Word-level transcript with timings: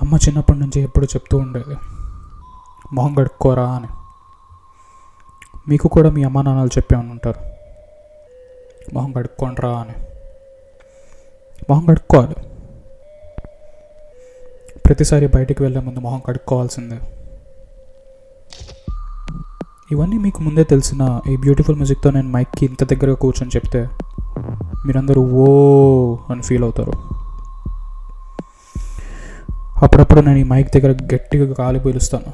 అమ్మ 0.00 0.16
చిన్నప్పటి 0.16 0.58
నుంచి 0.58 0.80
ఎప్పుడు 0.80 1.04
చెప్తూ 1.04 1.38
ఉండేది 1.38 1.76
మొహం 2.92 3.14
కడుక్కోరా 3.14 3.70
అని. 3.70 3.86
మీకు 5.68 5.88
కూడా 5.88 6.10
మీ 6.10 6.22
అమ్మా 6.22 6.42
నాన్నలు 6.42 6.66
చెప్పే 6.66 6.96
ఉంటారు. 6.96 7.40
మొహం 8.94 9.12
కడుక్కోండిరా 9.12 9.68
అని. 9.68 9.92
మొహం 11.70 11.86
కడుక్కోవాలి. 11.86 12.34
ప్రతిసారి 14.86 15.26
బయటికి 15.26 15.62
వెళ్ళే 15.62 15.80
ముందు 15.80 15.98
మొహం 15.98 16.22
కడుక్కోవాల్సిందే. 16.26 16.98
ఇవన్నీ 19.92 20.18
మీకు 20.18 20.42
ముందే 20.42 20.64
తెలిసిన 20.64 21.20
ఈ 21.28 21.36
బ్యూటిఫుల్ 21.36 21.76
మ్యూజిక్తో 21.76 22.10
నేను 22.10 22.28
మైక్కి 22.28 22.66
ఇంత 22.66 22.84
దగ్గరగా 22.84 23.14
కూర్చొని 23.14 23.50
చెప్తే 23.56 23.88
మీరందరూ 24.86 25.22
ఓ 25.22 25.46
అని 26.30 26.42
ఫీల్ 26.42 26.62
అవుతారు. 26.62 26.92
అప్పుడప్పుడు 29.82 30.20
నేను 30.20 30.38
ఈ 30.38 30.42
మైక్ 30.42 30.78
దగ్గర 30.78 31.14
గట్టిగా 31.14 31.54
గాలి 31.60 31.80
పీలుస్తాను. 31.80 32.32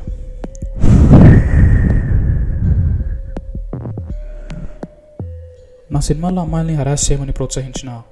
నా 5.92 6.00
సినిమాల్లో 6.00 6.42
అమ్మాయిల్ని 6.42 6.74
హరాస్ 6.74 7.12
చేయమని 7.12 7.32
ప్రోత్సహించిన 7.32 8.02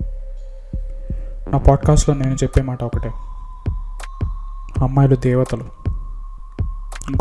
నా 1.49 1.59
పాడ్కాస్ట్లో 1.59 2.15
నేను 2.15 2.35
చెప్పే 2.35 2.63
మాట 2.63 2.85
ఒకటే. 2.85 3.11
అమ్మాయిలు 4.83 5.17
దేవతలు 5.17 5.65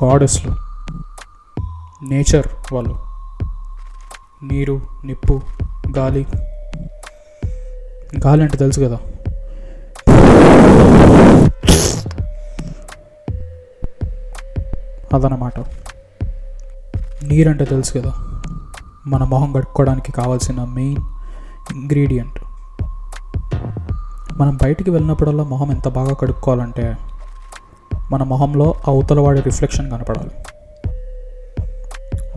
గాడెస్లు 0.05 0.52
నేచర్ 2.05 2.73
వాళ్ళు 2.73 2.99
నీరు 4.43 4.82
నిప్పు 5.05 5.41
గాలి 5.98 6.26
గాలి 8.27 8.43
అంటే 8.43 8.57
తెలుసు 8.57 8.82
కదా? 8.82 8.99
అదనమాట. 15.14 15.60
నీరంటే 17.24 17.66
తెలుసు 17.66 17.94
కదా 17.94 18.14
మన 19.08 19.24
మొహం 19.24 19.54
కడుక్కోవడానికి 19.54 20.12
కావాల్సిన 20.12 20.64
మెయిన్ 20.64 21.02
ఇంగ్రీడియంట్. 21.74 22.40
మనం 24.38 24.58
బయటికి 24.64 24.90
వెళ్ళినప్పుడల్లా 24.90 25.44
మొహం 25.44 25.72
ఎంత 25.72 25.88
బాగా 25.88 26.14
కడుక్కోవాలంటే 26.14 26.98
మన 28.12 28.24
మొహంలో 28.24 28.74
అవతల 28.88 29.20
వాడి 29.20 29.41
రిఫ్లెక్షన్ 29.41 29.91
కనపడాలి. 29.91 30.32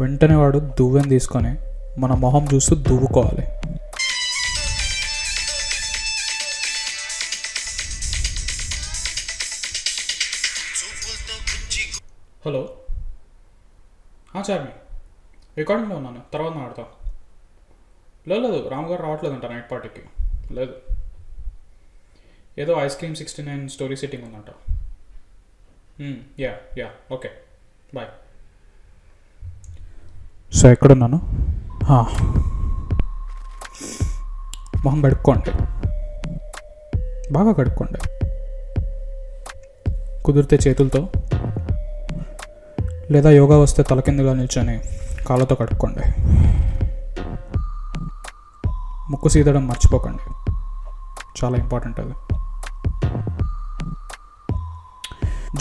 వెంటనే 0.00 0.34
వాడు 0.34 0.58
దువ్వెని 0.58 1.08
తీసుకొని 1.08 1.56
మన 2.00 2.14
మొహం 2.14 2.46
చూస్తూ 2.54 2.76
దువ్వుకోవాలి. 2.76 3.65
హలో. 12.46 12.68
చార్మి. 14.50 14.70
రికార్డింగ్లో 15.58 15.96
ఉన్నాను. 15.96 16.22
తర్వాత 16.32 16.52
మాడతా 16.52 16.84
లేదు 18.28 18.40
లేదు 18.40 18.68
రాముగారు 18.68 19.02
రావట్లేదంట 19.02 19.46
నైట్ 19.46 19.70
పార్టీకి. 19.70 20.02
లేదు. 20.54 20.74
ఏదో 22.58 22.72
ice 22.72 22.96
cream 22.96 23.16
sixty 23.16 23.42
nine 23.42 23.68
story 23.68 23.96
setting 23.96 24.24
ఉందంట. 24.24 24.44
Yeah 26.40 26.56
yeah 26.78 26.90
okay 27.12 27.30
bye 27.94 28.08
so 30.54 30.68
ఎక్కడున్నాను? 30.68 31.16
మొహం 34.84 35.02
కడుక్కోండి. 35.02 35.50
బాగా 37.32 37.52
కడుక్కోండి. 37.52 37.98
కుదిరితే 40.24 40.58
చేతులతో. 40.68 41.08
లేదా 43.10 43.30
యోగా 43.30 43.58
వస్తే 43.58 43.82
తలకిందుగా 43.82 44.34
నిల్చొని 44.34 44.80
కాళ్ళతో 45.26 45.54
కడుక్కోండి 45.54 46.00
ముక్కు 49.10 49.28
సీదడం 49.28 49.66
మర్చిపోకండి. 49.66 50.30
చాలా 51.44 51.56
ఇంపార్టెంట్ 51.56 52.00
అది. 52.00 52.12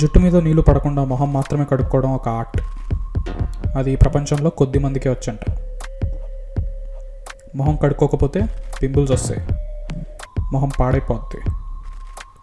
జుట్టు 0.01 0.19
మీద 0.19 0.35
నీళ్ళు 0.35 0.61
పడకుండా 0.61 1.03
మొహం 1.03 1.33
మాత్రమే 1.33 1.65
కడుక్కోవడం 1.65 2.13
ఒక 2.13 2.29
ఆర్ట్. 2.29 2.61
అది 3.77 3.95
ప్రపంచంలో 3.95 4.49
కొద్ది 4.49 4.79
మందికే 4.79 5.09
వచ్చంట. 5.09 5.39
మొహం 7.55 7.75
కడుక్కోకపోతే 7.75 8.41
పింపుల్స్ 8.81 9.11
వస్తాయి. 9.11 9.47
మొహం 10.51 10.71
పాడైపోద్ది. 10.79 11.51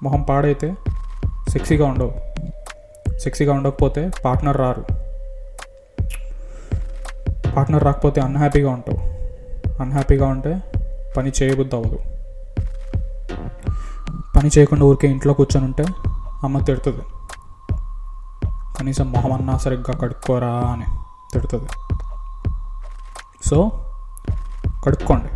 మొహం 0.03 0.23
పాడైతే 0.23 0.75
సెక్సీగా 1.49 1.87
ఉండవు. 1.87 2.13
సెక్సీగా 3.19 3.53
ఉండకపోతే 3.53 4.11
పార్ట్నర్ 4.25 4.57
రారు. 4.57 5.02
పార్ట్నర్ 7.57 7.85
రాకపోతే 7.85 8.21
అన్హ్యాపీగా 8.21 8.71
ఉంటావు. 8.71 8.99
అన్హ్యాపీగా 9.83 10.27
ఉంటే 10.27 10.63
పని 11.17 11.33
చేయబుద్ధి 11.43 11.77
అవ్వదు. 11.77 11.99
పని 14.37 14.51
చేయకుండా 14.59 14.85
ఊరికే 14.85 15.09
ఇంట్లో 15.09 15.35
కూర్చొని 15.35 15.67
ఉంటే 15.67 15.85
అమ్మ 16.45 16.59
తిడుతుంది. 16.59 17.03
కనీసం 18.79 19.13
మొహం 19.13 19.33
అన్నా 19.33 19.59
సరిగ్గా 19.59 19.99
కడుక్కోరా 19.99 20.49
అని 20.49 20.85
తిడుతుంది. 21.33 21.69
So 23.49 23.71
కడుక్కోండి. 24.87 25.29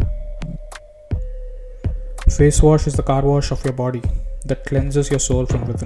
Face 2.30 2.64
wash 2.64 2.88
is 2.88 2.96
the 2.96 3.00
car 3.00 3.24
wash 3.24 3.52
of 3.52 3.66
your 3.66 3.78
body 3.78 4.02
that 4.46 4.68
cleanses 4.68 5.12
your 5.12 5.22
soul 5.22 5.46
from 5.46 5.64
with 5.64 5.84